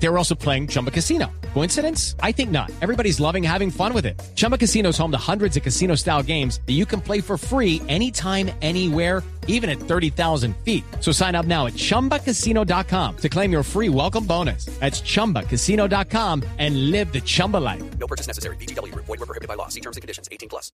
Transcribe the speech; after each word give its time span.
They 0.00 0.08
were 0.08 0.18
also 0.18 0.34
playing 0.34 0.68
Chumba 0.68 0.90
Casino. 0.90 1.26
Coincidence? 1.54 2.14
I 2.22 2.32
think 2.32 2.50
not. 2.50 2.70
Everybody's 2.80 3.18
loving 3.18 3.42
having 3.42 3.70
fun 3.70 3.92
with 3.92 4.06
it. 4.06 4.20
Chumba 4.36 4.56
Casino 4.56 4.90
is 4.90 4.98
home 4.98 5.10
to 5.10 5.18
hundreds 5.18 5.56
of 5.56 5.62
casino 5.62 5.96
style 5.96 6.22
games 6.22 6.60
that 6.66 6.74
you 6.74 6.86
can 6.86 7.00
play 7.00 7.20
for 7.20 7.36
free 7.36 7.82
anytime, 7.88 8.50
anywhere, 8.62 9.22
even 9.48 9.68
at 9.68 9.80
30,000 9.80 10.54
feet. 10.58 10.84
So 11.00 11.10
sign 11.10 11.34
up 11.34 11.46
now 11.46 11.66
at 11.66 11.72
chumbacasino.com 11.72 13.16
to 13.16 13.28
claim 13.28 13.50
your 13.50 13.64
free 13.64 13.88
welcome 13.88 14.24
bonus. 14.24 14.66
That's 14.78 15.00
chumbacasino.com 15.00 16.44
and 16.58 16.90
live 16.92 17.12
the 17.12 17.20
Chumba 17.20 17.56
life. 17.56 17.82
No 17.98 18.06
purchase 18.06 18.28
necessary. 18.28 18.56
BGW. 18.56 18.94
Void 18.94 19.08
were 19.08 19.26
prohibited 19.26 19.48
by 19.48 19.54
law. 19.54 19.68
See 19.68 19.80
terms 19.80 19.96
and 19.96 20.02
conditions. 20.02 20.28
18 20.30 20.48
plus. 20.48 20.70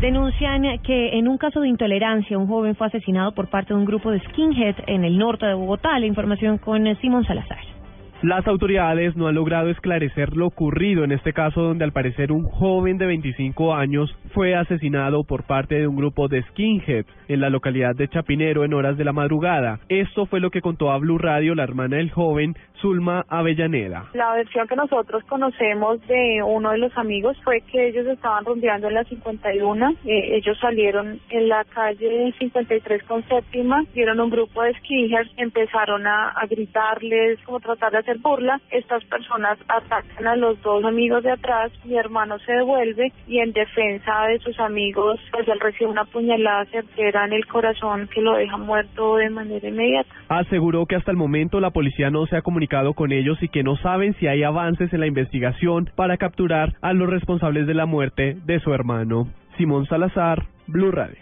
Denuncian 0.00 0.62
que 0.82 1.18
en 1.18 1.28
un 1.28 1.36
caso 1.36 1.60
de 1.60 1.68
intolerancia 1.68 2.38
un 2.38 2.46
joven 2.46 2.74
fue 2.74 2.86
asesinado 2.86 3.34
por 3.34 3.50
parte 3.50 3.74
de 3.74 3.80
un 3.80 3.84
grupo 3.84 4.10
de 4.10 4.18
skinheads 4.20 4.78
en 4.86 5.04
el 5.04 5.18
norte 5.18 5.44
de 5.44 5.52
Bogotá. 5.52 5.98
La 5.98 6.06
información 6.06 6.56
con 6.56 6.82
Simón 7.02 7.26
Salazar. 7.26 7.59
Las 8.22 8.46
autoridades 8.46 9.16
no 9.16 9.28
han 9.28 9.34
logrado 9.34 9.70
esclarecer 9.70 10.36
lo 10.36 10.46
ocurrido 10.46 11.04
en 11.04 11.12
este 11.12 11.32
caso 11.32 11.62
donde 11.62 11.84
al 11.84 11.92
parecer 11.92 12.32
un 12.32 12.44
joven 12.44 12.98
de 12.98 13.06
25 13.06 13.74
años 13.74 14.14
fue 14.34 14.54
asesinado 14.54 15.24
por 15.24 15.44
parte 15.44 15.76
de 15.76 15.86
un 15.86 15.96
grupo 15.96 16.28
de 16.28 16.42
skinheads 16.42 17.08
en 17.28 17.40
la 17.40 17.48
localidad 17.48 17.96
de 17.96 18.08
Chapinero 18.08 18.62
en 18.62 18.74
horas 18.74 18.98
de 18.98 19.04
la 19.04 19.14
madrugada. 19.14 19.80
Esto 19.88 20.26
fue 20.26 20.40
lo 20.40 20.50
que 20.50 20.60
contó 20.60 20.90
a 20.90 20.98
Blue 20.98 21.16
Radio 21.16 21.54
la 21.54 21.62
hermana 21.62 21.96
del 21.96 22.10
joven, 22.10 22.56
Zulma 22.80 23.24
Avellaneda. 23.28 24.06
La 24.14 24.32
versión 24.34 24.66
que 24.66 24.76
nosotros 24.76 25.22
conocemos 25.24 26.00
de 26.06 26.42
uno 26.42 26.70
de 26.70 26.78
los 26.78 26.96
amigos 26.96 27.36
fue 27.44 27.60
que 27.62 27.88
ellos 27.88 28.06
estaban 28.06 28.44
rondeando 28.44 28.88
en 28.88 28.94
la 28.94 29.04
51. 29.04 29.90
Eh, 30.04 30.36
ellos 30.36 30.58
salieron 30.60 31.20
en 31.30 31.48
la 31.48 31.64
calle 31.64 32.32
53 32.38 33.02
con 33.04 33.22
séptima, 33.28 33.84
vieron 33.94 34.20
un 34.20 34.30
grupo 34.30 34.62
de 34.62 34.74
skinheads, 34.74 35.30
empezaron 35.36 36.06
a, 36.06 36.30
a 36.30 36.46
gritarles, 36.46 37.38
como 37.44 37.60
tratar 37.60 37.92
de 37.92 37.98
hacer 37.98 38.18
burla. 38.18 38.60
Estas 38.70 39.04
personas 39.04 39.58
atacan 39.68 40.26
a 40.26 40.36
los 40.36 40.60
dos 40.62 40.84
amigos 40.84 41.22
de 41.22 41.32
atrás, 41.32 41.72
mi 41.84 41.96
hermano 41.96 42.38
se 42.40 42.52
devuelve 42.52 43.12
y 43.26 43.38
en 43.38 43.52
defensa 43.52 44.26
de 44.28 44.38
sus 44.38 44.58
amigos, 44.60 45.20
pues 45.32 45.46
él 45.48 45.60
recibe 45.60 45.90
una 45.90 46.04
puñalada 46.04 46.64
certera 46.66 47.26
en 47.26 47.32
el 47.32 47.46
corazón 47.46 48.08
que 48.12 48.20
lo 48.20 48.34
deja 48.34 48.56
muerto 48.56 49.16
de 49.16 49.30
manera 49.30 49.68
inmediata. 49.68 50.10
Aseguró 50.28 50.86
que 50.86 50.96
hasta 50.96 51.10
el 51.10 51.16
momento 51.16 51.60
la 51.60 51.70
policía 51.70 52.10
no 52.10 52.26
se 52.26 52.36
ha 52.36 52.42
con 52.94 53.10
ellos 53.10 53.42
y 53.42 53.48
que 53.48 53.64
no 53.64 53.76
saben 53.76 54.14
si 54.20 54.28
hay 54.28 54.44
avances 54.44 54.92
en 54.92 55.00
la 55.00 55.08
investigación 55.08 55.90
para 55.96 56.16
capturar 56.16 56.76
a 56.80 56.92
los 56.92 57.10
responsables 57.10 57.66
de 57.66 57.74
la 57.74 57.84
muerte 57.84 58.36
de 58.46 58.60
su 58.60 58.72
hermano. 58.72 59.28
Simón 59.56 59.86
Salazar, 59.86 60.46
Blue 60.68 60.92
Radio. 60.92 61.18